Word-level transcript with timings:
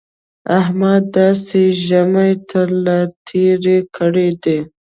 احمد 0.59 1.03
داسې 1.17 1.61
ژامې 1.85 2.29
تر 2.49 2.67
له 2.85 2.97
تېرې 3.27 3.77
کړې 3.95 4.29
دي 4.43 4.59